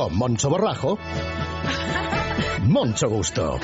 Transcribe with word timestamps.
Con 0.00 0.16
Moncho 0.16 0.48
Borrajo, 0.48 0.96
Moncho 2.66 3.10
Gusto. 3.10 3.58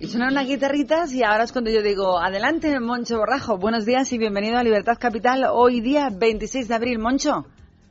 Y 0.00 0.06
suenan 0.06 0.32
las 0.32 0.46
guitarritas 0.46 1.12
y 1.12 1.22
ahora 1.22 1.44
es 1.44 1.52
cuando 1.52 1.70
yo 1.70 1.82
digo, 1.82 2.18
adelante 2.18 2.80
Moncho 2.80 3.18
Borrajo, 3.18 3.58
buenos 3.58 3.84
días 3.84 4.10
y 4.14 4.16
bienvenido 4.16 4.56
a 4.56 4.64
Libertad 4.64 4.96
Capital, 4.98 5.44
hoy 5.52 5.82
día 5.82 6.08
26 6.10 6.68
de 6.68 6.74
abril, 6.74 6.98
Moncho. 6.98 7.44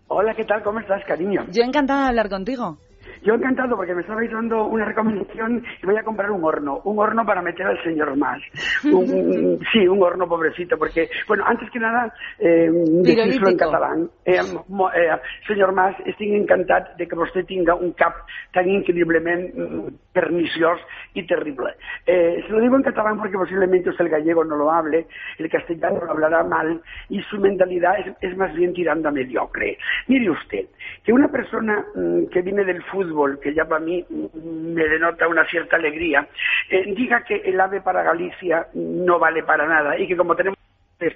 Hola, 0.08 0.34
¿qué 0.36 0.44
tal? 0.44 0.64
¿Cómo 0.64 0.80
estás, 0.80 1.04
cariño? 1.08 1.46
Yo 1.52 1.62
encantada 1.62 2.02
de 2.02 2.10
hablar 2.10 2.30
contigo. 2.30 2.80
Yo 3.24 3.36
encantado 3.36 3.78
porque 3.78 3.96
me 3.96 4.02
estabais 4.02 4.30
dando 4.30 4.66
una 4.66 4.84
recomendación 4.84 5.64
y 5.82 5.86
voy 5.86 5.96
a 5.96 6.04
comprar 6.04 6.30
un 6.30 6.44
horno, 6.44 6.82
un 6.84 7.00
horno 7.00 7.26
para 7.26 7.42
meter 7.42 7.66
al 7.66 7.82
señor 7.82 8.18
más. 8.18 8.42
Un, 8.84 9.60
sí, 9.72 9.88
un 9.88 10.04
horno 10.04 10.28
pobrecito, 10.28 10.78
porque, 10.78 11.10
bueno, 11.26 11.46
antes 11.48 11.70
que 11.72 11.80
nada, 11.80 12.14
eh, 12.38 12.70
decirlo 12.70 13.50
en 13.50 13.58
catalán. 13.58 14.10
Eh, 14.26 14.36
eh, 14.36 15.10
señor 15.48 15.72
Mas, 15.72 15.96
estic 16.06 16.34
encantat 16.36 16.98
de 16.98 17.08
que 17.08 17.16
vostè 17.16 17.46
tinga 17.48 17.76
un 17.76 17.94
cap 17.96 18.26
tan 18.52 18.68
increíblemente 18.68 19.56
mm, 19.56 20.12
perniciós 20.12 20.82
y 21.14 21.26
terrible. 21.26 21.76
Eh, 22.06 22.44
se 22.46 22.52
lo 22.52 22.60
digo 22.60 22.76
en 22.76 22.84
catalán 22.84 23.18
porque 23.18 23.38
posiblemente 23.38 23.90
usted 23.90 24.06
el 24.06 24.12
gallego 24.12 24.44
no 24.44 24.58
lo 24.58 24.70
hable, 24.72 25.08
el 25.38 25.50
castellano 25.50 26.04
lo 26.04 26.12
hablará 26.12 26.44
mal 26.44 26.82
y 27.08 27.22
su 27.24 27.40
mentalidad 27.40 28.00
es, 28.00 28.14
es 28.20 28.38
más 28.38 28.54
bien 28.54 28.74
tirando 28.74 29.08
a 29.08 29.12
mediocre. 29.12 29.78
Mire 30.08 30.30
usted, 30.30 30.66
que 31.04 31.14
una 31.14 31.30
persona 31.30 31.86
mm, 31.96 32.26
que 32.28 32.42
viene 32.42 32.66
del 32.66 32.84
fútbol 32.84 33.13
que 33.42 33.54
ya 33.54 33.66
para 33.66 33.84
mí 33.84 34.06
me 34.10 34.88
denota 34.88 35.28
una 35.28 35.46
cierta 35.46 35.76
alegría, 35.76 36.28
eh, 36.70 36.94
diga 36.96 37.24
que 37.24 37.36
el 37.36 37.60
AVE 37.60 37.82
para 37.82 38.04
Galicia 38.04 38.68
no 38.74 39.20
vale 39.20 39.44
para 39.44 39.68
nada 39.68 39.98
y 39.98 40.08
que 40.08 40.18
como 40.18 40.36
tenemos 40.36 40.58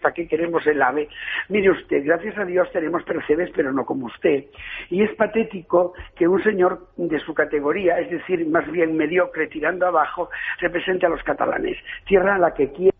¿para 0.01 0.13
qué 0.13 0.27
queremos 0.27 0.65
el 0.67 0.81
AVE? 0.81 1.07
Mire 1.49 1.71
usted, 1.71 2.03
gracias 2.03 2.37
a 2.37 2.45
Dios 2.45 2.69
tenemos 2.73 3.03
percebes, 3.03 3.49
pero 3.55 3.71
no 3.71 3.85
como 3.85 4.07
usted. 4.07 4.45
Y 4.89 5.03
es 5.03 5.13
patético 5.15 5.93
que 6.15 6.27
un 6.27 6.43
señor 6.43 6.87
de 6.97 7.19
su 7.19 7.33
categoría, 7.33 7.99
es 7.99 8.09
decir, 8.09 8.45
más 8.47 8.69
bien 8.69 8.97
mediocre, 8.97 9.47
tirando 9.47 9.87
abajo, 9.87 10.29
represente 10.59 11.05
a 11.05 11.09
los 11.09 11.23
catalanes. 11.23 11.77
Tierra 12.05 12.35
a 12.35 12.39
la 12.39 12.53
que 12.53 12.71
quiere 12.71 12.96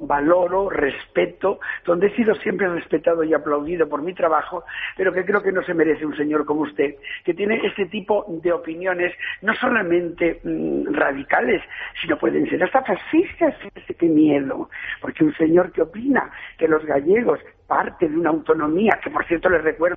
valoro, 0.00 0.68
respeto, 0.68 1.60
donde 1.84 2.08
he 2.08 2.16
sido 2.16 2.34
siempre 2.36 2.68
respetado 2.68 3.22
y 3.24 3.34
aplaudido 3.34 3.88
por 3.88 4.02
mi 4.02 4.14
trabajo, 4.14 4.64
pero 4.96 5.12
que 5.12 5.24
creo 5.24 5.42
que 5.42 5.52
no 5.52 5.62
se 5.62 5.74
merece 5.74 6.04
un 6.06 6.16
señor 6.16 6.44
como 6.44 6.62
usted, 6.62 6.96
que 7.24 7.34
tiene 7.34 7.60
este 7.64 7.86
tipo 7.86 8.24
de 8.28 8.52
opiniones 8.52 9.12
no 9.42 9.54
solamente 9.54 10.40
mmm, 10.42 10.92
radicales, 10.92 11.62
sino 12.00 12.18
pueden 12.18 12.48
ser 12.48 12.62
hasta 12.62 12.82
fascistas. 12.82 13.54
Qué 13.98 14.06
miedo, 14.06 14.68
porque 15.00 15.24
un 15.24 15.34
señor 15.34 15.70
que 15.72 15.82
opina 15.82 16.30
que 16.58 16.66
los 16.66 16.84
gallegos 16.84 17.38
parte 17.66 18.08
de 18.08 18.16
una 18.16 18.30
autonomía, 18.30 18.98
que 19.02 19.10
por 19.10 19.24
cierto 19.26 19.48
les 19.48 19.62
recuerdo 19.62 19.96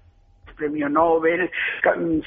premio 0.58 0.90
Nobel, 0.90 1.50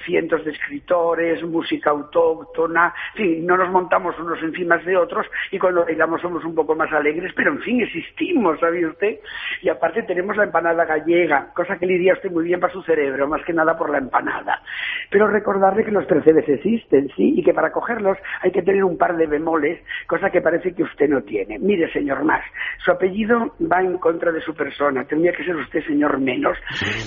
cientos 0.05 0.45
de 0.45 0.53
escritores, 0.53 1.43
música 1.43 1.91
autóctona, 1.91 2.95
en 3.15 3.17
fin, 3.17 3.47
no 3.47 3.57
nos 3.57 3.71
montamos 3.71 4.19
unos 4.19 4.43
encima 4.43 4.79
de 4.79 4.97
otros 4.97 5.27
y 5.51 5.59
cuando 5.59 5.85
bailamos 5.85 6.21
somos 6.21 6.45
un 6.45 6.55
poco 6.55 6.75
más 6.75 6.91
alegres, 6.93 7.33
pero 7.35 7.53
en 7.53 7.61
fin, 7.61 7.81
existimos, 7.83 8.59
¿sabe 8.61 8.87
usted? 8.87 9.19
Y 9.63 9.69
aparte 9.69 10.03
tenemos 10.05 10.37
la 10.37 10.45
empanada 10.45 10.85
gallega, 10.85 11.53
cosa 11.55 11.77
que 11.77 11.87
le 11.87 11.95
iría 11.95 12.13
a 12.13 12.17
usted 12.17 12.31
muy 12.31 12.45
bien 12.45 12.61
para 12.61 12.73
su 12.73 12.83
cerebro, 12.83 13.29
más 13.29 13.45
que 13.45 13.53
nada 13.53 13.77
por 13.77 13.91
la 13.91 13.99
empanada. 13.99 14.63
Pero 15.11 15.27
recordarle 15.27 15.85
que 15.85 15.91
los 15.91 16.07
percebes 16.07 16.49
existen, 16.49 17.09
¿sí? 17.17 17.35
Y 17.37 17.43
que 17.43 17.53
para 17.53 17.73
cogerlos 17.73 18.17
hay 18.43 18.53
que 18.53 18.63
tener 18.63 18.85
un 18.85 18.97
par 18.97 19.17
de 19.17 19.27
bemoles, 19.27 19.81
cosa 20.07 20.31
que 20.31 20.41
parece 20.41 20.73
que 20.73 20.83
usted 20.83 21.09
no 21.09 21.23
tiene. 21.23 21.59
Mire, 21.59 21.93
señor 21.93 22.25
Más, 22.25 22.45
su 22.85 22.91
apellido 22.91 23.55
va 23.61 23.83
en 23.83 23.99
contra 23.99 24.33
de 24.33 24.41
su 24.41 24.55
persona, 24.55 25.05
tendría 25.05 25.33
que 25.33 25.45
ser 25.45 25.57
usted 25.57 25.85
señor 25.85 26.19
menos, 26.21 26.57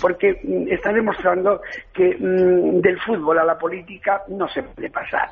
porque 0.02 0.40
mm, 0.44 0.72
está 0.72 0.92
demostrando 1.14 1.62
que 1.94 2.18
mmm, 2.20 2.82
del 2.82 3.00
fútbol 3.00 3.40
a 3.40 3.44
la 3.44 3.58
política 3.58 4.24
no 4.30 4.48
se 4.48 4.64
puede 4.64 4.90
pasar 4.90 5.30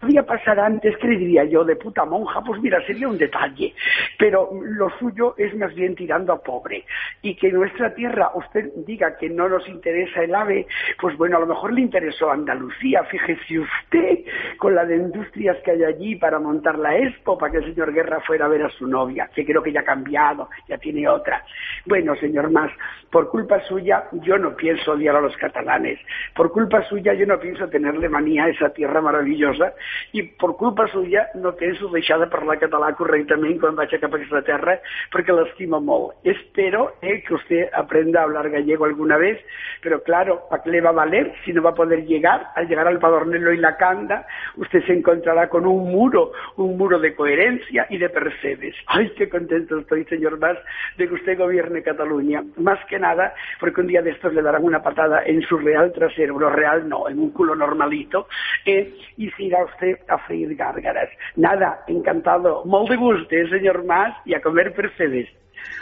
podía 0.00 0.22
pasar 0.22 0.60
antes, 0.60 0.96
¿qué 0.98 1.08
le 1.08 1.18
diría 1.18 1.44
yo? 1.44 1.64
De 1.64 1.76
puta 1.76 2.04
monja, 2.04 2.40
pues 2.42 2.60
mira, 2.60 2.80
sería 2.86 3.08
un 3.08 3.18
detalle. 3.18 3.74
Pero 4.18 4.50
lo 4.62 4.90
suyo 4.98 5.34
es 5.36 5.54
más 5.56 5.74
bien 5.74 5.94
tirando 5.94 6.32
a 6.32 6.40
pobre. 6.40 6.84
Y 7.22 7.34
que 7.34 7.50
nuestra 7.50 7.94
tierra 7.94 8.30
usted 8.34 8.70
diga 8.86 9.16
que 9.16 9.28
no 9.28 9.48
nos 9.48 9.68
interesa 9.68 10.22
el 10.22 10.34
AVE, 10.34 10.66
pues 11.00 11.16
bueno, 11.16 11.36
a 11.36 11.40
lo 11.40 11.46
mejor 11.46 11.72
le 11.72 11.80
interesó 11.80 12.30
Andalucía. 12.30 13.04
Fíjese 13.04 13.58
usted 13.58 14.18
con 14.58 14.74
la 14.74 14.84
de 14.84 14.96
industrias 14.96 15.56
que 15.64 15.70
hay 15.70 15.84
allí 15.84 16.16
para 16.16 16.38
montar 16.38 16.78
la 16.78 16.96
Expo, 16.96 17.38
para 17.38 17.52
que 17.52 17.58
el 17.58 17.74
señor 17.74 17.92
Guerra 17.92 18.20
fuera 18.26 18.46
a 18.46 18.48
ver 18.48 18.64
a 18.64 18.70
su 18.70 18.86
novia, 18.86 19.30
que 19.34 19.46
creo 19.46 19.62
que 19.62 19.72
ya 19.72 19.80
ha 19.80 19.84
cambiado, 19.84 20.50
ya 20.68 20.76
tiene 20.78 21.08
otra. 21.08 21.44
Bueno, 21.86 22.14
señor 22.16 22.50
Más, 22.50 22.70
por 23.10 23.30
culpa 23.30 23.60
suya 23.60 24.04
yo 24.12 24.36
no 24.38 24.54
pienso 24.56 24.92
odiar 24.92 25.16
a 25.16 25.20
los 25.20 25.36
catalanes. 25.36 25.98
Por 26.34 26.52
culpa 26.52 26.82
suya 26.82 27.14
yo 27.14 27.26
no 27.26 27.38
pienso 27.38 27.68
tenerle 27.68 28.08
manía 28.08 28.44
a 28.44 28.48
esa 28.48 28.70
tierra 28.70 29.00
maravillosa 29.00 29.72
i 30.12 30.22
per 30.40 30.54
culpa 30.58 30.86
suya 30.88 31.28
no 31.34 31.54
penso 31.56 31.88
deixar 31.92 32.18
de 32.20 32.28
parlar 32.32 32.58
català 32.60 32.90
correctament 32.98 33.58
quan 33.60 33.76
vaig 33.78 33.94
cap 34.00 34.12
a 34.12 34.18
aquesta 34.18 34.42
terra 34.46 34.78
perquè 35.12 35.34
l'estima 35.34 35.80
molt. 35.80 36.16
Espero 36.24 36.94
eh, 37.00 37.22
que 37.22 37.34
usted 37.34 37.70
aprenda 37.72 38.20
a 38.20 38.24
hablar 38.24 38.50
gallego 38.50 38.84
alguna 38.84 39.16
vez, 39.16 39.38
pero 39.82 40.02
claro, 40.02 40.42
¿para 40.50 40.62
qué 40.62 40.70
le 40.70 40.80
va 40.80 40.90
a 40.90 41.00
valer 41.00 41.32
si 41.44 41.52
no 41.52 41.62
va 41.62 41.70
a 41.70 41.74
poder 41.74 42.04
llegar? 42.06 42.48
Al 42.54 42.68
llegar 42.68 42.86
al 42.88 42.98
Padornelo 42.98 43.52
y 43.52 43.58
la 43.58 43.76
Canda, 43.76 44.26
usted 44.56 44.84
se 44.86 44.92
encontrará 44.92 45.48
con 45.48 45.66
un 45.66 45.90
muro, 45.90 46.32
un 46.56 46.76
muro 46.76 46.98
de 46.98 47.14
coherencia 47.14 47.86
y 47.90 47.98
de 47.98 48.08
percebes. 48.08 48.74
Ay, 48.86 49.12
qué 49.16 49.28
contento 49.28 49.78
estoy, 49.78 50.04
señor 50.04 50.38
Mas, 50.38 50.58
de 50.96 51.08
que 51.08 51.14
usted 51.14 51.38
gobierne 51.38 51.82
Cataluña. 51.82 52.42
Más 52.56 52.78
que 52.86 52.98
nada, 52.98 53.34
porque 53.60 53.80
un 53.80 53.86
día 53.86 54.02
de 54.02 54.10
estos 54.10 54.32
le 54.34 54.42
darán 54.42 54.64
una 54.64 54.82
patada 54.82 55.22
en 55.24 55.42
su 55.42 55.58
real 55.58 55.92
trasero, 55.92 56.38
real 56.50 56.88
no, 56.88 57.08
en 57.08 57.18
un 57.18 57.30
culo 57.30 57.54
normalito, 57.54 58.26
eh, 58.64 58.94
y 59.16 59.30
si 59.30 59.46
irá 59.46 59.64
usted 59.64 59.98
a 60.08 60.18
freír 60.18 60.54
gárgaras. 60.56 61.08
Nada, 61.36 61.84
encantado. 61.86 62.64
Molt 62.64 62.90
de 62.90 63.40
¿eh, 63.40 63.48
señor 63.48 63.84
Mas, 63.84 64.14
y 64.24 64.34
a 64.34 64.40
comer 64.40 64.74
percebes. 64.74 65.28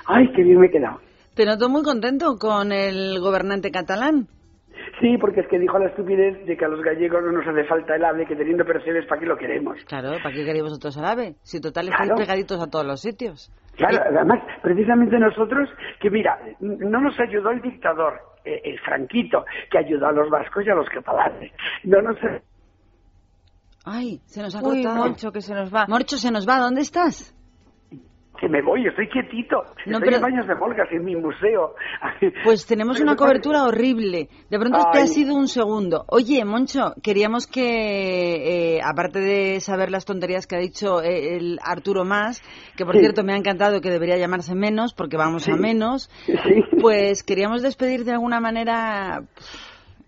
Ay, 0.06 0.28
qué 0.32 0.42
bien 0.42 0.60
me 0.60 0.66
he 0.66 0.70
quedado. 0.70 1.00
Te 1.34 1.44
noto 1.44 1.68
muy 1.68 1.82
contento 1.82 2.38
con 2.38 2.72
el 2.72 3.20
gobernante 3.20 3.70
catalán. 3.70 4.28
Sí, 5.00 5.18
porque 5.18 5.40
es 5.40 5.48
que 5.48 5.58
dijo 5.58 5.78
la 5.78 5.88
estupidez 5.88 6.44
de 6.46 6.56
que 6.56 6.64
a 6.64 6.68
los 6.68 6.80
gallegos 6.82 7.22
no 7.22 7.32
nos 7.32 7.46
hace 7.46 7.64
falta 7.64 7.96
el 7.96 8.04
ave, 8.04 8.26
que 8.26 8.36
teniendo 8.36 8.64
percebes, 8.64 9.06
¿para 9.06 9.20
qué 9.20 9.26
lo 9.26 9.36
queremos? 9.36 9.76
Claro, 9.86 10.16
¿para 10.22 10.34
qué 10.34 10.44
queréis 10.44 10.62
vosotros 10.64 10.96
el 10.96 11.04
ave? 11.04 11.34
Si 11.42 11.60
total 11.60 11.88
claro. 11.88 12.16
pegaditos 12.16 12.60
a 12.60 12.70
todos 12.70 12.86
los 12.86 13.00
sitios. 13.00 13.50
Claro, 13.76 13.98
además, 14.08 14.40
precisamente 14.62 15.18
nosotros, 15.18 15.68
que 16.00 16.10
mira, 16.10 16.38
no 16.60 17.00
nos 17.00 17.18
ayudó 17.20 17.50
el 17.50 17.60
dictador, 17.60 18.14
eh, 18.44 18.60
el 18.64 18.78
franquito, 18.80 19.44
que 19.70 19.78
ayudó 19.78 20.06
a 20.06 20.12
los 20.12 20.30
vascos 20.30 20.64
y 20.66 20.70
a 20.70 20.74
los 20.74 20.88
catalanes. 20.88 21.52
No 21.84 22.00
nos 22.00 22.16
Ay, 23.84 24.20
se 24.24 24.42
nos 24.42 24.54
ha 24.56 24.62
Uy, 24.62 24.82
cortado. 24.82 24.96
Morcho, 24.96 25.30
que 25.30 25.40
se 25.40 25.54
nos 25.54 25.72
va. 25.72 25.86
Morcho, 25.86 26.16
se 26.16 26.32
nos 26.32 26.48
va. 26.48 26.58
¿Dónde 26.58 26.80
estás? 26.80 27.35
Que 28.38 28.48
me 28.48 28.62
voy, 28.62 28.86
estoy 28.86 29.08
quietito. 29.08 29.62
No, 29.86 29.98
estoy 29.98 30.00
pero... 30.00 30.16
en 30.16 30.22
baños 30.22 30.46
de 30.46 30.54
Volgas, 30.54 30.88
en 30.92 31.04
mi 31.04 31.16
museo. 31.16 31.74
Pues 32.44 32.66
tenemos 32.66 33.00
una 33.00 33.16
cobertura 33.16 33.64
horrible. 33.64 34.28
De 34.50 34.58
pronto 34.58 34.78
Ay. 34.78 34.92
te 34.92 34.98
ha 34.98 35.06
sido 35.06 35.34
un 35.34 35.48
segundo. 35.48 36.04
Oye, 36.08 36.44
Moncho, 36.44 36.94
queríamos 37.02 37.46
que, 37.46 38.76
eh, 38.76 38.80
aparte 38.82 39.20
de 39.20 39.60
saber 39.60 39.90
las 39.90 40.04
tonterías 40.04 40.46
que 40.46 40.56
ha 40.56 40.60
dicho 40.60 41.02
eh, 41.02 41.36
el 41.36 41.58
Arturo 41.62 42.04
Más, 42.04 42.42
que 42.76 42.84
por 42.84 42.94
sí. 42.94 43.00
cierto 43.00 43.24
me 43.24 43.32
ha 43.32 43.36
encantado 43.36 43.80
que 43.80 43.90
debería 43.90 44.16
llamarse 44.16 44.54
menos, 44.54 44.94
porque 44.94 45.16
vamos 45.16 45.44
sí. 45.44 45.52
a 45.52 45.56
menos, 45.56 46.10
sí. 46.24 46.34
pues 46.80 47.22
queríamos 47.22 47.62
despedir 47.62 48.04
de 48.04 48.12
alguna 48.12 48.40
manera 48.40 49.24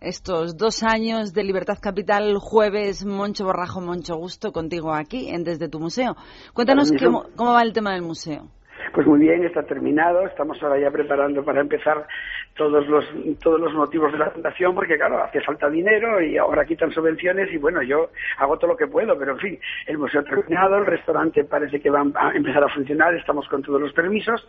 estos 0.00 0.56
dos 0.56 0.82
años 0.82 1.32
de 1.32 1.44
Libertad 1.44 1.78
Capital, 1.80 2.38
jueves, 2.38 3.04
Moncho 3.04 3.44
Borrajo, 3.44 3.80
Moncho 3.80 4.16
Gusto, 4.16 4.52
contigo 4.52 4.94
aquí, 4.94 5.28
en 5.28 5.44
Desde 5.44 5.68
tu 5.68 5.80
Museo. 5.80 6.16
Cuéntanos 6.54 6.92
cómo, 6.92 7.24
cómo 7.36 7.52
va 7.52 7.62
el 7.62 7.72
tema 7.72 7.92
del 7.92 8.02
museo. 8.02 8.48
Pues 8.92 9.06
muy 9.06 9.20
bien, 9.20 9.44
está 9.44 9.62
terminado. 9.62 10.26
Estamos 10.26 10.62
ahora 10.62 10.78
ya 10.78 10.90
preparando 10.90 11.44
para 11.44 11.60
empezar 11.60 12.06
todos 12.54 12.86
los 12.88 13.04
todos 13.40 13.60
los 13.60 13.72
motivos 13.74 14.12
de 14.12 14.18
la 14.18 14.30
fundación, 14.30 14.74
porque 14.74 14.96
claro, 14.96 15.22
hace 15.22 15.40
falta 15.40 15.68
dinero 15.68 16.20
y 16.20 16.36
ahora 16.36 16.64
quitan 16.64 16.90
subvenciones 16.90 17.52
y 17.52 17.58
bueno, 17.58 17.82
yo 17.82 18.10
hago 18.38 18.58
todo 18.58 18.72
lo 18.72 18.76
que 18.76 18.86
puedo, 18.86 19.16
pero 19.18 19.32
en 19.32 19.38
fin, 19.38 19.60
el 19.86 19.98
museo 19.98 20.24
terminado, 20.24 20.78
el 20.78 20.86
restaurante 20.86 21.44
parece 21.44 21.80
que 21.80 21.90
va 21.90 22.04
a 22.14 22.32
empezar 22.34 22.64
a 22.64 22.68
funcionar, 22.68 23.14
estamos 23.14 23.46
con 23.48 23.62
todos 23.62 23.80
los 23.80 23.92
permisos 23.92 24.48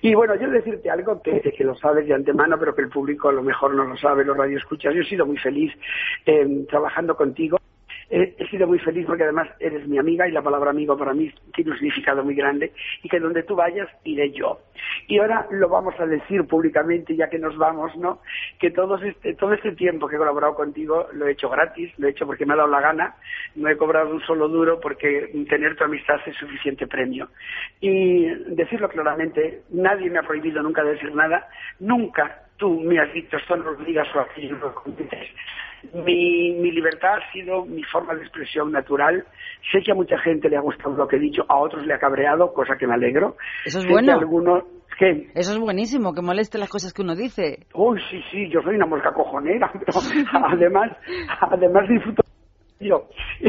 y 0.00 0.14
bueno, 0.14 0.34
yo 0.36 0.48
decirte 0.48 0.90
algo 0.90 1.20
que, 1.22 1.40
que 1.40 1.64
lo 1.64 1.74
sabes 1.74 2.06
de 2.06 2.14
antemano, 2.14 2.58
pero 2.58 2.74
que 2.74 2.82
el 2.82 2.88
público 2.88 3.28
a 3.28 3.32
lo 3.32 3.42
mejor 3.42 3.74
no 3.74 3.84
lo 3.84 3.96
sabe, 3.96 4.24
los 4.24 4.36
radioescuchas. 4.36 4.94
Yo 4.94 5.02
he 5.02 5.06
sido 5.06 5.26
muy 5.26 5.38
feliz 5.38 5.72
eh, 6.26 6.64
trabajando 6.68 7.16
contigo 7.16 7.58
he, 8.10 8.34
he, 8.38 8.48
sido 8.48 8.66
muy 8.66 8.78
feliz 8.78 9.06
porque 9.06 9.24
además 9.24 9.48
eres 9.60 9.86
mi 9.86 9.98
amiga 9.98 10.26
y 10.26 10.32
la 10.32 10.42
palabra 10.42 10.70
amigo 10.70 10.96
para 10.96 11.12
mí 11.12 11.32
tiene 11.54 11.72
un 11.72 11.78
significado 11.78 12.24
muy 12.24 12.34
grande 12.34 12.72
y 13.02 13.08
que 13.08 13.20
donde 13.20 13.42
tú 13.42 13.54
vayas 13.54 13.88
iré 14.04 14.30
yo. 14.32 14.60
Y 15.06 15.18
ahora 15.18 15.46
lo 15.50 15.68
vamos 15.68 15.94
a 15.98 16.06
decir 16.06 16.44
públicamente 16.46 17.14
ya 17.16 17.28
que 17.28 17.38
nos 17.38 17.56
vamos, 17.56 17.96
¿no? 17.96 18.20
Que 18.58 18.70
todo 18.70 18.96
este, 18.96 19.34
todo 19.34 19.52
este 19.52 19.72
tiempo 19.72 20.08
que 20.08 20.16
he 20.16 20.18
colaborado 20.18 20.54
contigo 20.54 21.08
lo 21.12 21.26
he 21.26 21.32
hecho 21.32 21.48
gratis, 21.48 21.92
lo 21.98 22.08
he 22.08 22.10
hecho 22.10 22.26
porque 22.26 22.46
me 22.46 22.54
ha 22.54 22.56
dado 22.56 22.68
la 22.68 22.80
gana, 22.80 23.16
no 23.56 23.68
he 23.68 23.76
cobrado 23.76 24.10
un 24.10 24.20
solo 24.22 24.48
duro 24.48 24.80
porque 24.80 25.30
tener 25.48 25.76
tu 25.76 25.84
amistad 25.84 26.20
es 26.26 26.36
suficiente 26.36 26.86
premio. 26.86 27.28
Y 27.80 28.26
decirlo 28.54 28.88
claramente, 28.88 29.62
nadie 29.70 30.10
me 30.10 30.18
ha 30.18 30.22
prohibido 30.22 30.62
nunca 30.62 30.82
decir 30.82 31.14
nada, 31.14 31.48
nunca 31.80 32.47
tú 32.58 32.80
me 32.80 33.00
has 33.00 33.12
dicho 33.12 33.36
esto 33.36 33.56
no 33.56 33.72
lo 33.72 33.84
digas 33.84 34.06
o 34.14 34.20
aquello 34.20 34.56
no 34.56 34.66
lo 34.66 34.74
comentes. 34.74 35.28
Mi, 35.94 36.52
mi 36.52 36.72
libertad 36.72 37.14
ha 37.14 37.32
sido 37.32 37.64
mi 37.64 37.82
forma 37.84 38.14
de 38.14 38.22
expresión 38.22 38.72
natural. 38.72 39.24
Sé 39.72 39.80
que 39.84 39.92
a 39.92 39.94
mucha 39.94 40.18
gente 40.18 40.48
le 40.48 40.56
ha 40.56 40.60
gustado 40.60 40.96
lo 40.96 41.06
que 41.06 41.16
he 41.16 41.20
dicho, 41.20 41.44
a 41.48 41.56
otros 41.56 41.86
le 41.86 41.94
ha 41.94 41.98
cabreado, 41.98 42.52
cosa 42.52 42.76
que 42.76 42.86
me 42.86 42.94
alegro. 42.94 43.36
Eso 43.64 43.78
es 43.78 43.86
bueno. 43.86 44.12
Algunos, 44.12 44.64
¿Qué? 44.98 45.30
Eso 45.36 45.52
es 45.52 45.58
buenísimo, 45.60 46.12
que 46.12 46.22
moleste 46.22 46.58
las 46.58 46.68
cosas 46.68 46.92
que 46.92 47.02
uno 47.02 47.14
dice. 47.14 47.66
Uy, 47.72 48.00
sí, 48.10 48.20
sí, 48.32 48.50
yo 48.50 48.60
soy 48.62 48.74
una 48.74 48.86
mosca 48.86 49.12
cojonera, 49.12 49.70
pero 49.86 50.00
además, 50.44 50.90
además 51.40 51.88
disfruto 51.88 52.22
yo. 52.80 53.08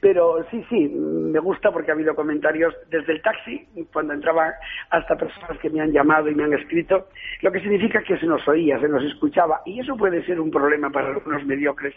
Pero 0.00 0.44
sí, 0.50 0.64
sí, 0.68 0.88
me 0.88 1.38
gusta 1.40 1.70
porque 1.72 1.90
ha 1.90 1.94
habido 1.94 2.14
comentarios 2.14 2.74
desde 2.90 3.14
el 3.14 3.22
taxi, 3.22 3.66
cuando 3.92 4.14
entraba, 4.14 4.52
hasta 4.90 5.16
personas 5.16 5.58
que 5.58 5.70
me 5.70 5.80
han 5.80 5.92
llamado 5.92 6.28
y 6.28 6.34
me 6.34 6.44
han 6.44 6.52
escrito, 6.52 7.08
lo 7.42 7.52
que 7.52 7.60
significa 7.60 8.02
que 8.02 8.18
se 8.18 8.26
nos 8.26 8.46
oía, 8.48 8.78
se 8.80 8.88
nos 8.88 9.02
escuchaba. 9.04 9.62
Y 9.64 9.80
eso 9.80 9.96
puede 9.96 10.24
ser 10.24 10.40
un 10.40 10.50
problema 10.50 10.90
para 10.90 11.08
algunos 11.08 11.44
mediocres 11.44 11.94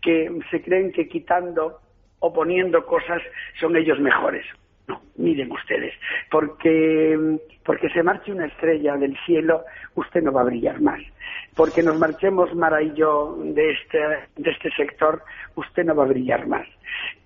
que 0.00 0.30
se 0.50 0.62
creen 0.62 0.92
que 0.92 1.08
quitando 1.08 1.80
o 2.20 2.32
poniendo 2.32 2.84
cosas 2.86 3.22
son 3.60 3.76
ellos 3.76 3.98
mejores. 4.00 4.44
No, 4.88 5.02
miren 5.16 5.50
ustedes, 5.50 5.94
porque, 6.30 7.38
porque 7.64 7.88
se 7.90 8.02
marche 8.02 8.32
una 8.32 8.46
estrella 8.46 8.96
del 8.96 9.16
cielo, 9.26 9.64
usted 9.94 10.22
no 10.22 10.32
va 10.32 10.42
a 10.42 10.44
brillar 10.44 10.80
más 10.80 11.00
porque 11.56 11.82
nos 11.82 11.98
marchemos 11.98 12.54
Mara 12.54 12.82
y 12.82 12.92
yo 12.94 13.36
de 13.42 13.72
este, 13.72 13.98
de 14.36 14.50
este 14.50 14.70
sector, 14.72 15.22
usted 15.56 15.84
no 15.84 15.96
va 15.96 16.04
a 16.04 16.08
brillar 16.08 16.46
más. 16.46 16.66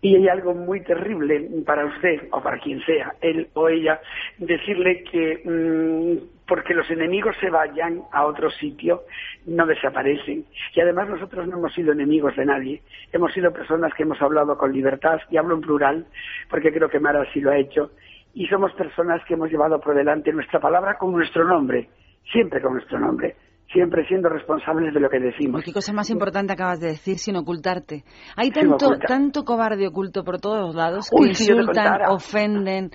Y 0.00 0.16
hay 0.16 0.28
algo 0.28 0.54
muy 0.54 0.80
terrible 0.82 1.48
para 1.66 1.84
usted, 1.84 2.28
o 2.30 2.40
para 2.40 2.58
quien 2.58 2.80
sea, 2.86 3.14
él 3.20 3.48
o 3.54 3.68
ella, 3.68 4.00
decirle 4.38 5.02
que 5.04 5.42
mm, 5.44 6.39
porque 6.50 6.74
los 6.74 6.90
enemigos 6.90 7.36
se 7.40 7.48
vayan 7.48 8.02
a 8.10 8.26
otro 8.26 8.50
sitio, 8.50 9.04
no 9.46 9.66
desaparecen. 9.66 10.44
Y 10.74 10.80
además 10.80 11.08
nosotros 11.08 11.46
no 11.46 11.58
hemos 11.58 11.72
sido 11.72 11.92
enemigos 11.92 12.34
de 12.34 12.44
nadie, 12.44 12.82
hemos 13.12 13.32
sido 13.32 13.52
personas 13.52 13.94
que 13.94 14.02
hemos 14.02 14.20
hablado 14.20 14.58
con 14.58 14.72
libertad, 14.72 15.20
y 15.30 15.36
hablo 15.36 15.54
en 15.54 15.60
plural, 15.60 16.06
porque 16.50 16.72
creo 16.72 16.88
que 16.88 16.98
Mara 16.98 17.24
sí 17.32 17.40
lo 17.40 17.52
ha 17.52 17.56
hecho, 17.56 17.92
y 18.34 18.48
somos 18.48 18.72
personas 18.72 19.24
que 19.26 19.34
hemos 19.34 19.48
llevado 19.48 19.80
por 19.80 19.94
delante 19.94 20.32
nuestra 20.32 20.58
palabra 20.58 20.98
con 20.98 21.12
nuestro 21.12 21.44
nombre, 21.44 21.88
siempre 22.32 22.60
con 22.60 22.72
nuestro 22.72 22.98
nombre 22.98 23.36
siempre 23.72 24.06
siendo 24.06 24.28
responsables 24.28 24.92
de 24.92 25.00
lo 25.00 25.08
que 25.08 25.18
decimos. 25.18 25.62
¿Qué 25.64 25.72
cosa 25.72 25.92
más 25.92 26.10
importante 26.10 26.52
acabas 26.52 26.80
de 26.80 26.88
decir 26.88 27.18
sin 27.18 27.36
ocultarte? 27.36 28.04
Hay 28.36 28.50
tanto, 28.50 28.98
tanto 29.06 29.44
cobarde 29.44 29.86
oculto 29.86 30.24
por 30.24 30.40
todos 30.40 30.74
lados 30.74 31.10
que 31.10 31.28
insultan, 31.28 32.02
ofenden 32.08 32.90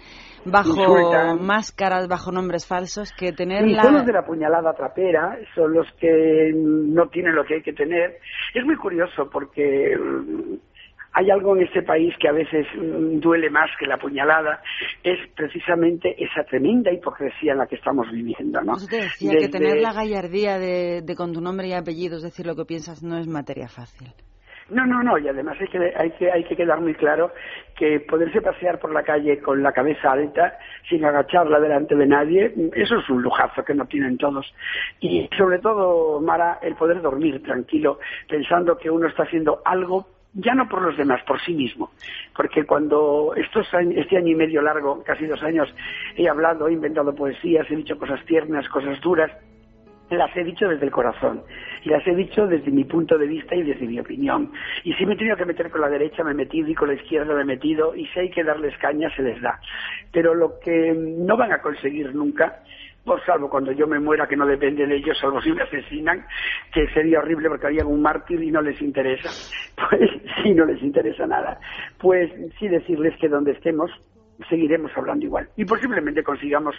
bajo 0.46 1.38
máscaras, 1.40 2.08
bajo 2.08 2.32
nombres 2.32 2.68
falsos, 2.68 3.12
que 3.14 3.32
tener 3.32 3.68
la... 3.68 3.84
Son 3.84 3.94
los 3.96 4.06
de 4.06 4.14
la 4.14 4.26
puñalada 4.26 4.74
trapera, 4.74 5.38
son 5.56 5.74
los 5.74 5.88
que 6.00 6.52
no 6.54 7.08
tienen 7.08 7.36
lo 7.36 7.44
que 7.46 7.56
hay 7.56 7.62
que 7.62 7.74
tener. 7.74 8.20
Es 8.54 8.66
muy 8.66 8.76
curioso 8.76 9.30
porque 9.32 9.98
hay 11.16 11.32
algo 11.32 11.56
en 11.56 11.64
este 11.64 11.82
país 11.82 12.14
que 12.20 12.28
a 12.28 12.34
veces 12.34 12.68
mm, 12.76 13.20
duele 13.20 13.50
más 13.50 13.70
que 13.80 13.88
la 13.88 13.98
puñalada, 13.98 14.62
es 15.02 15.18
precisamente 15.34 16.14
esa 16.22 16.44
tremenda 16.44 16.92
hipocresía 16.92 17.54
en 17.54 17.60
la 17.60 17.68
que 17.68 17.76
estamos 17.76 18.12
viviendo. 18.12 18.62
¿no? 18.62 18.74
te 18.90 18.98
decía 18.98 19.32
que 19.40 19.48
tener 19.48 19.78
la 19.80 19.94
gallardía 19.94 20.60
de, 20.60 21.04
con 21.16 21.32
tu 21.32 21.40
nombre 21.40 21.70
y 21.70 21.74
apellido, 21.74 22.20
decir 22.20 22.46
lo 22.46 22.56
que 22.56 22.66
piensas, 22.66 23.02
no 23.02 23.18
es 23.18 23.28
materia 23.28 23.70
fácil. 23.70 24.10
No, 24.68 24.84
no, 24.86 25.04
no, 25.04 25.18
y 25.20 25.28
además 25.28 25.58
hay 25.62 25.68
que, 25.68 25.94
hay, 25.96 26.12
que, 26.12 26.32
hay 26.32 26.44
que 26.44 26.56
quedar 26.56 26.82
muy 26.82 26.96
claro 26.96 27.32
que 27.78 28.00
poderse 28.00 28.42
pasear 28.42 28.80
por 28.80 28.92
la 28.92 29.04
calle 29.04 29.40
con 29.40 29.62
la 29.62 29.72
cabeza 29.72 30.12
alta, 30.12 30.58
sin 30.90 31.06
agacharla 31.06 31.60
delante 31.60 31.96
de 31.96 32.08
nadie, 32.08 32.52
eso 32.74 32.98
es 32.98 33.10
un 33.10 33.22
lujazo 33.22 33.64
que 33.64 33.76
no 33.76 33.86
tienen 33.86 34.18
todos. 34.18 34.52
Y 35.00 35.30
sobre 35.38 35.60
todo, 35.60 36.20
Mara, 36.20 36.58
el 36.64 36.76
poder 36.76 37.02
dormir 37.02 37.44
tranquilo, 37.44 38.00
pensando 38.28 38.76
que 38.76 38.90
uno 38.90 39.08
está 39.08 39.24
haciendo 39.24 39.62
algo 39.64 40.08
ya 40.36 40.54
no 40.54 40.68
por 40.68 40.82
los 40.82 40.98
demás, 40.98 41.22
por 41.24 41.42
sí 41.42 41.54
mismo. 41.54 41.92
Porque 42.36 42.66
cuando 42.66 43.34
estos 43.36 43.68
este 43.74 44.18
año 44.18 44.32
y 44.32 44.36
medio 44.36 44.62
largo, 44.62 45.02
casi 45.04 45.26
dos 45.26 45.42
años, 45.44 45.74
he 46.16 46.28
hablado, 46.28 46.68
he 46.68 46.74
inventado 46.74 47.16
poesías, 47.16 47.70
he 47.72 47.76
dicho 47.76 47.98
cosas 47.98 48.24
tiernas, 48.26 48.68
cosas 48.70 49.00
duras, 49.02 49.32
las 50.10 50.36
he 50.38 50.44
dicho 50.44 50.68
desde 50.68 50.86
el 50.86 50.92
corazón 50.92 51.44
y 51.84 51.90
las 51.90 52.06
he 52.08 52.16
dicho 52.16 52.48
desde 52.48 52.72
mi 52.72 52.84
punto 52.84 53.18
de 53.18 53.28
vista 53.28 53.56
y 53.56 53.64
desde 53.64 53.88
mi 53.88 54.00
opinión. 54.00 54.52
Y 54.84 54.94
si 54.94 55.06
me 55.06 55.14
he 55.14 55.18
tenido 55.18 55.38
que 55.38 55.46
meter 55.46 55.70
con 55.70 55.82
la 55.82 55.90
derecha, 55.90 56.24
me 56.24 56.32
he 56.32 56.36
metido 56.36 56.70
y 56.70 56.76
con 56.76 56.90
la 56.90 56.96
izquierda 56.96 57.34
me 57.34 57.42
he 57.42 57.46
metido 57.46 57.96
y 57.96 58.06
si 58.08 58.20
hay 58.20 58.30
que 58.30 58.44
darles 58.44 58.78
caña, 58.78 59.10
se 59.16 59.24
les 59.24 59.42
da. 59.42 59.60
Pero 60.12 60.34
lo 60.34 60.60
que 60.60 60.94
no 60.94 61.36
van 61.38 61.52
a 61.52 61.62
conseguir 61.62 62.14
nunca 62.14 62.62
por 63.06 63.24
salvo 63.24 63.50
cuando 63.50 63.72
yo 63.72 63.88
me 63.88 64.00
muera, 64.00 64.28
que 64.28 64.36
no 64.36 64.48
depende 64.48 64.88
de 64.88 64.96
ellos, 64.96 65.18
salvo 65.20 65.40
si 65.40 65.52
me 65.52 65.62
asesinan, 65.62 66.26
que 66.74 66.88
sería 66.88 67.20
horrible 67.20 67.50
porque 67.50 67.68
harían 67.68 67.86
un 67.86 68.02
mártir 68.02 68.42
y 68.42 68.52
no 68.52 68.62
les 68.62 68.82
interesa. 68.82 69.30
Pues 69.90 70.10
sí, 70.42 70.54
no 70.54 70.64
les 70.64 70.82
interesa 70.82 71.28
nada. 71.28 71.60
Pues 72.00 72.32
sí 72.58 72.70
decirles 72.70 73.14
que 73.20 73.28
donde 73.28 73.52
estemos, 73.52 73.92
seguiremos 74.50 74.92
hablando 74.96 75.26
igual. 75.26 75.50
Y 75.56 75.66
posiblemente 75.66 76.24
consigamos 76.24 76.76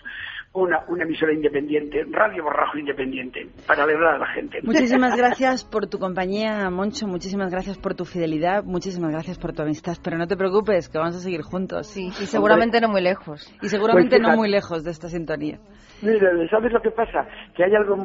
una, 0.53 0.85
una 0.89 1.05
emisora 1.05 1.33
independiente, 1.33 2.05
Radio 2.11 2.45
Borrajo 2.45 2.79
Independiente, 2.79 3.49
para 3.67 3.85
alegrar 3.85 4.15
a 4.15 4.19
la 4.19 4.27
gente. 4.27 4.61
Muchísimas 4.63 5.17
gracias 5.17 5.65
por 5.65 5.87
tu 5.87 5.99
compañía, 5.99 6.69
Moncho. 6.71 7.07
Muchísimas 7.07 7.51
gracias 7.51 7.79
por 7.79 7.95
tu 7.95 8.05
fidelidad. 8.05 8.65
Muchísimas 8.65 9.11
gracias 9.11 9.39
por 9.39 9.53
tu 9.53 9.63
amistad. 9.63 9.95
Pero 10.03 10.19
no 10.19 10.27
te 10.27 10.37
preocupes, 10.37 10.89
que 10.89 10.99
vamos 10.99 11.17
a 11.17 11.21
seguir 11.21 11.43
juntos. 11.43 11.87
Sí, 11.87 12.07
y 12.07 12.27
seguramente 12.27 12.81
no 12.81 12.89
muy 12.89 13.03
lejos. 13.03 13.53
Y 13.63 13.69
seguramente 13.69 14.19
pues 14.19 14.23
no 14.23 14.37
muy 14.37 14.49
lejos 14.49 14.85
de 14.85 14.91
esta 14.91 15.09
sintonía. 15.09 15.59
Mire, 16.03 16.49
¿sabes 16.51 16.73
lo 16.73 16.81
que 16.81 16.91
pasa? 16.91 17.27
Que 17.55 17.65
hay 17.65 17.75
algo 17.75 17.97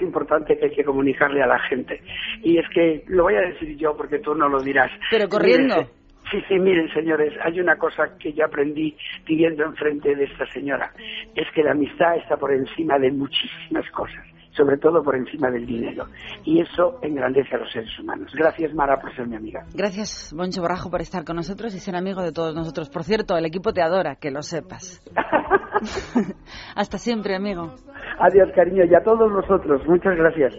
importante 0.00 0.56
que 0.58 0.66
hay 0.66 0.74
que 0.74 0.84
comunicarle 0.84 1.42
a 1.42 1.46
la 1.46 1.58
gente. 1.68 2.00
Y 2.42 2.58
es 2.58 2.64
que, 2.74 3.04
lo 3.08 3.24
voy 3.24 3.34
a 3.34 3.40
decir 3.40 3.76
yo 3.76 3.96
porque 3.96 4.18
tú 4.18 4.34
no 4.34 4.48
lo 4.48 4.60
dirás. 4.62 4.90
Pero 5.10 5.28
corriendo. 5.28 5.88
Sí, 6.32 6.42
sí, 6.48 6.58
miren 6.58 6.92
señores, 6.92 7.32
hay 7.44 7.60
una 7.60 7.76
cosa 7.76 8.16
que 8.18 8.32
yo 8.32 8.44
aprendí 8.46 8.96
viviendo 9.24 9.64
enfrente 9.64 10.16
de 10.16 10.24
esta 10.24 10.46
señora. 10.46 10.90
Es 11.36 11.46
que 11.54 11.62
la 11.62 11.72
amistad 11.72 12.16
está 12.16 12.36
por 12.36 12.52
encima 12.52 12.98
de 12.98 13.12
muchísimas 13.12 13.88
cosas 13.90 14.26
sobre 14.54 14.76
todo 14.76 15.02
por 15.02 15.16
encima 15.16 15.50
del 15.50 15.64
dinero. 15.64 16.04
Y 16.44 16.60
eso 16.60 16.98
engrandece 17.00 17.56
a 17.56 17.58
los 17.60 17.72
seres 17.72 17.98
humanos. 17.98 18.30
Gracias, 18.34 18.74
Mara, 18.74 19.00
por 19.00 19.14
ser 19.16 19.26
mi 19.26 19.36
amiga. 19.36 19.64
Gracias, 19.74 20.30
Boncho 20.36 20.60
Borrajo, 20.60 20.90
por 20.90 21.00
estar 21.00 21.24
con 21.24 21.36
nosotros 21.36 21.74
y 21.74 21.78
ser 21.78 21.96
amigo 21.96 22.20
de 22.20 22.32
todos 22.32 22.54
nosotros. 22.54 22.90
Por 22.90 23.02
cierto, 23.04 23.34
el 23.38 23.46
equipo 23.46 23.72
te 23.72 23.80
adora, 23.80 24.16
que 24.16 24.30
lo 24.30 24.42
sepas. 24.42 25.00
Hasta 26.76 26.98
siempre, 26.98 27.34
amigo. 27.34 27.74
Adiós, 28.18 28.50
cariño, 28.54 28.84
y 28.84 28.94
a 28.94 29.02
todos 29.02 29.30
nosotros. 29.30 29.82
Muchas 29.86 30.16
gracias. 30.16 30.54